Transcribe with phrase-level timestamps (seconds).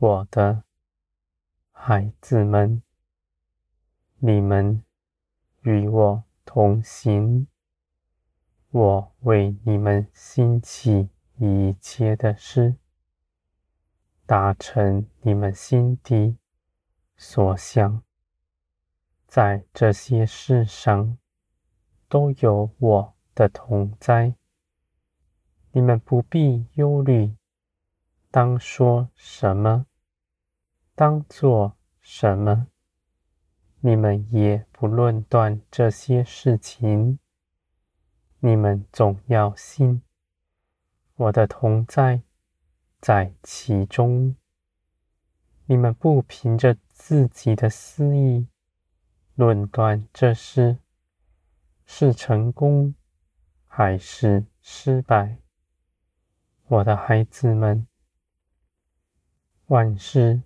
[0.00, 0.62] 我的
[1.72, 2.84] 孩子们，
[4.18, 4.84] 你们
[5.62, 7.48] 与我同行，
[8.70, 12.76] 我为你们兴起一切的事，
[14.24, 16.36] 达成你们心底
[17.16, 18.04] 所想，
[19.26, 21.18] 在这些事上
[22.08, 24.36] 都有我的同在。
[25.72, 27.34] 你们不必忧虑，
[28.30, 29.86] 当说什么，
[30.98, 32.66] 当做什么。
[33.78, 37.20] 你们也不论断这些事情。
[38.40, 40.02] 你们总要信，
[41.14, 42.22] 我的同在
[43.00, 44.34] 在其中。
[45.66, 48.48] 你们不凭着自己的私意
[49.36, 50.78] 论断这事
[51.86, 52.92] 是成功
[53.68, 55.38] 还是失败。
[56.66, 57.86] 我的孩子们，
[59.66, 60.42] 万事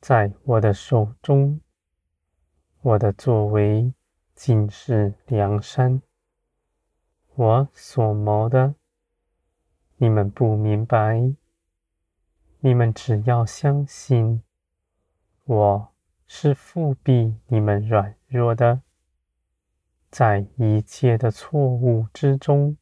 [0.00, 1.60] 在我的手中，
[2.82, 3.92] 我的作为
[4.34, 6.00] 尽是良善。
[7.34, 8.74] 我所谋的，
[9.96, 11.34] 你们不明白。
[12.60, 14.42] 你们只要相信，
[15.44, 15.94] 我
[16.26, 18.82] 是复辟你们软弱的，
[20.10, 22.76] 在一切的错误之中，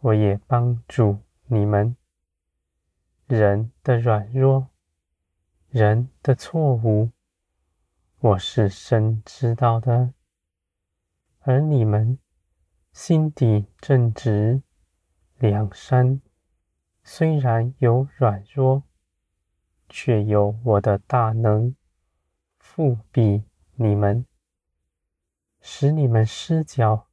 [0.00, 1.18] 我也帮助。
[1.52, 1.94] 你们
[3.26, 4.69] 人的软弱，
[5.72, 7.12] 人的错误，
[8.18, 10.12] 我是深知道的；
[11.42, 12.18] 而你们
[12.92, 14.64] 心底正直、
[15.38, 16.20] 良善，
[17.04, 18.82] 虽然有软弱，
[19.88, 21.76] 却有我的大能
[22.60, 23.44] 覆庇
[23.76, 24.26] 你们，
[25.60, 27.06] 使你们失脚，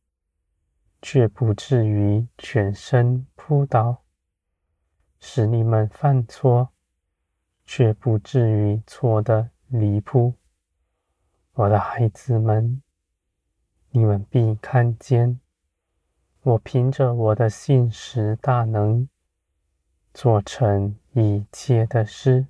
[1.00, 4.02] 却不至于全身扑倒。
[5.20, 6.74] 使你们犯错，
[7.68, 10.34] 却不至于错得离谱。
[11.52, 12.82] 我的孩子们，
[13.92, 15.40] 你们必看见，
[16.42, 19.10] 我凭着我的信实大能，
[20.14, 22.48] 做成一切的事。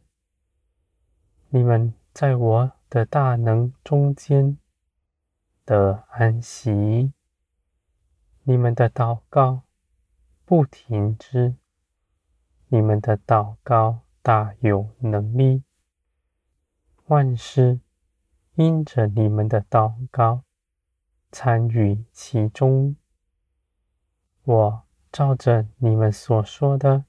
[1.50, 4.58] 你们在我的大能中间
[5.66, 7.12] 得安息。
[8.44, 9.64] 你们的祷告
[10.46, 11.56] 不停止。
[12.68, 15.64] 你们的祷告大有能力，
[17.06, 17.80] 万事
[18.56, 20.44] 因着你们的祷告
[21.32, 22.98] 参与其中。
[24.44, 24.84] 我
[25.14, 27.06] 照着你们所说的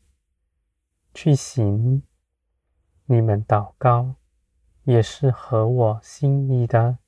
[1.12, 2.04] 去行，
[3.06, 4.14] 你们祷告
[4.84, 6.98] 也是合我心意的，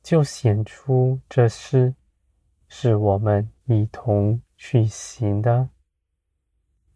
[0.00, 1.96] 就显出这事
[2.68, 5.70] 是我们一同去行的。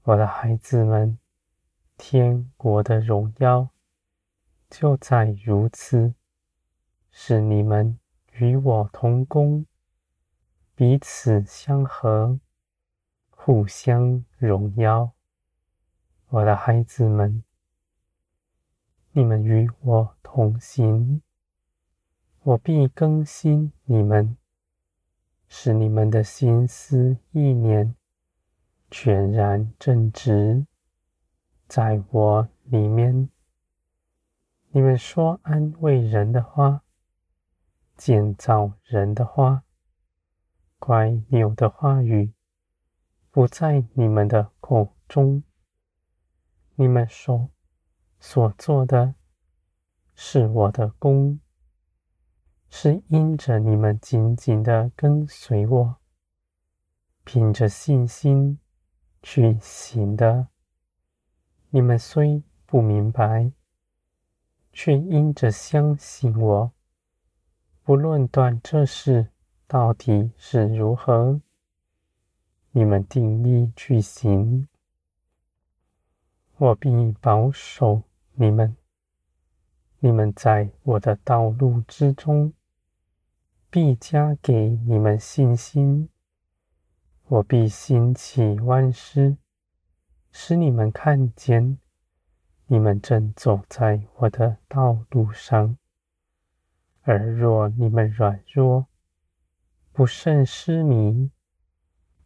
[0.05, 1.19] 我的孩子们，
[1.97, 3.71] 天国的荣耀
[4.69, 6.15] 就在如此，
[7.11, 7.99] 是你们
[8.33, 9.65] 与我同工，
[10.75, 12.39] 彼此相合，
[13.31, 15.13] 互相荣耀。
[16.29, 17.43] 我的孩子们，
[19.13, 21.23] 你们与我同行，
[22.43, 24.37] 我必更新你们，
[25.49, 27.95] 使你们的心思意念。
[28.91, 30.67] 全然正直，
[31.67, 33.29] 在我里面。
[34.71, 36.83] 你们说安慰人的话，
[37.97, 39.65] 建造人的话，
[40.79, 42.33] 乖谬的话语，
[43.31, 45.43] 不在你们的口中。
[46.75, 47.49] 你们手
[48.21, 49.15] 所做的，
[50.15, 51.41] 是我的工，
[52.69, 55.97] 是因着你们紧紧的跟随我，
[57.25, 58.59] 凭着信心。
[59.23, 60.47] 去行的，
[61.71, 63.51] 你们虽不明白，
[64.73, 66.73] 却因着相信我，
[67.83, 69.29] 不论断这事
[69.67, 71.41] 到底是如何，
[72.71, 74.69] 你们定意去行，
[76.57, 78.03] 我必保守
[78.35, 78.77] 你们。
[79.99, 82.53] 你们在我的道路之中，
[83.71, 86.09] 必加给你们信心。
[87.29, 89.37] 我必兴起万事，
[90.39, 91.79] 使你们看见，
[92.67, 95.79] 你们正走在我的道路上。
[97.05, 98.87] 而若你们软弱，
[99.95, 101.31] 不慎失迷，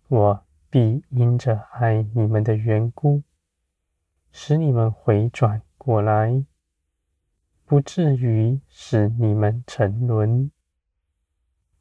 [0.09, 3.23] 我必因着爱你们的缘故，
[4.33, 6.45] 使你们回转过来，
[7.65, 10.51] 不至于使你们沉沦。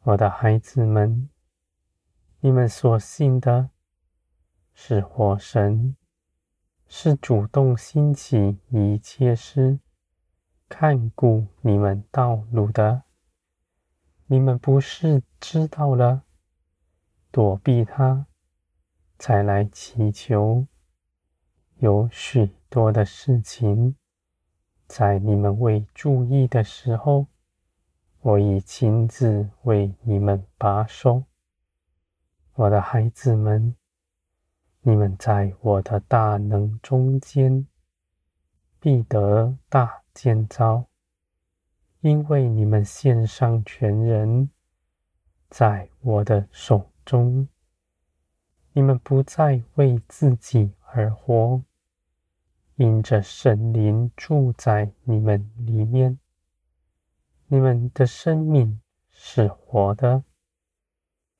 [0.04, 1.28] 我的孩子们。
[2.42, 3.72] 你们所信的
[4.76, 5.96] 是活神，
[6.92, 9.80] 是主动兴起一切事，
[10.68, 13.04] 看顾你们道路的。
[14.26, 16.24] 你们不是知道了，
[17.30, 18.26] 躲避他，
[19.20, 20.66] 才来祈求。
[21.78, 23.96] 有许多的事情，
[24.88, 27.28] 在你们未注意的时候，
[28.22, 31.26] 我已亲自为你们把守。
[32.56, 33.76] 我的孩子们。
[34.82, 37.68] 你们在我的大能中间，
[38.80, 40.86] 必得大建造，
[42.00, 44.50] 因为你们献上全人，
[45.50, 47.48] 在我的手中。
[48.72, 51.62] 你们不再为自己而活，
[52.76, 56.18] 因着神灵住在你们里面。
[57.48, 58.80] 你们的生命
[59.10, 60.24] 是活的，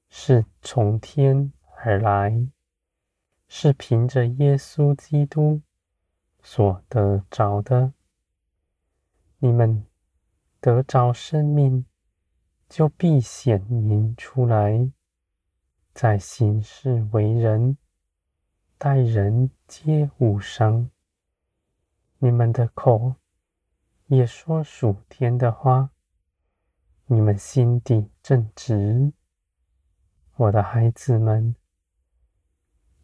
[0.10, 2.50] 是从天而来。
[3.52, 5.62] 是凭着耶稣基督
[6.44, 7.94] 所得着的，
[9.40, 9.86] 你们
[10.62, 11.84] 得着生命，
[12.70, 14.92] 就必显明出来，
[15.94, 17.76] 在行事为人、
[18.78, 20.92] 待人接物上，
[22.20, 23.16] 你们的口
[24.06, 25.90] 也说属天的话，
[27.08, 29.12] 你们心底正直，
[30.36, 31.56] 我的孩子们。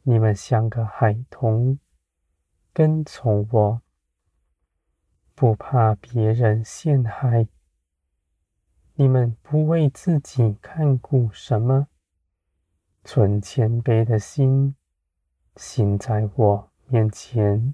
[0.07, 1.79] 你们像个孩童，
[2.71, 3.81] 跟从我，
[5.33, 7.47] 不怕别人陷害。
[8.93, 11.87] 你们不为自己看顾什么，
[13.03, 14.75] 存谦卑的心，
[15.55, 17.73] 行在我面前，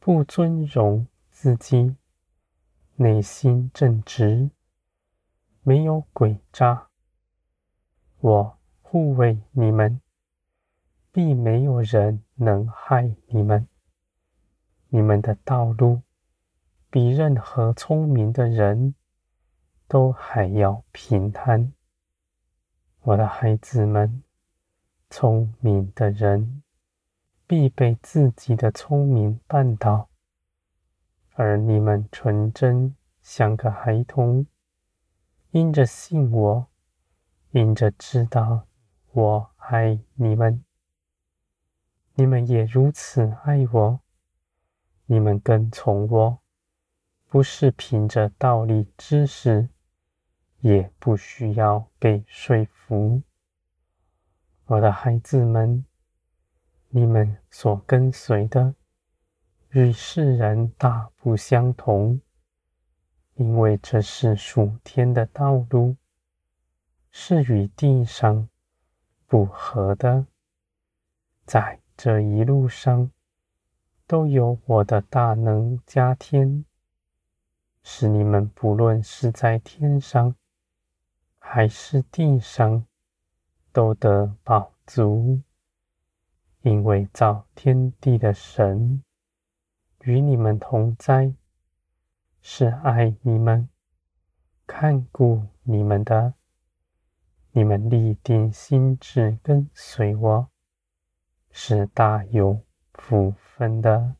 [0.00, 1.94] 不尊荣自己，
[2.96, 4.50] 内心正直，
[5.62, 6.88] 没有诡诈。
[8.18, 10.00] 我护卫你们。
[11.12, 13.68] 必没有人能害你们。
[14.88, 16.00] 你们的道路
[16.88, 18.94] 比任何聪明的人
[19.86, 21.70] 都还要平坦。
[23.02, 24.22] 我的孩子们，
[25.10, 26.62] 聪明的人
[27.46, 30.08] 必被自己的聪明绊倒，
[31.34, 34.46] 而你们纯真像个孩童，
[35.50, 36.66] 因着信我，
[37.50, 38.66] 因着知道
[39.10, 40.64] 我爱你们。
[42.14, 44.00] 你们也如此爱我，
[45.06, 46.38] 你们跟从我，
[47.26, 49.70] 不是凭着道理知识，
[50.60, 53.22] 也不需要被说服。
[54.66, 55.86] 我的孩子们，
[56.90, 58.74] 你们所跟随的，
[59.70, 62.20] 与世人大不相同，
[63.34, 65.96] 因为这是属天的道路，
[67.10, 68.48] 是与地上
[69.26, 70.26] 不合的，
[71.46, 71.81] 在。
[72.04, 73.12] 这一路上
[74.08, 76.64] 都有我的大能加添，
[77.84, 80.34] 使你们不论是在天上
[81.38, 82.84] 还是地上，
[83.70, 85.42] 都得饱足。
[86.62, 89.04] 因为造天地的神
[90.00, 91.32] 与你们同在，
[92.40, 93.68] 是爱你们、
[94.66, 96.34] 看顾你们的。
[97.52, 100.48] 你们立定心志跟随我。
[101.52, 102.60] 是大有
[102.94, 104.16] 福分的。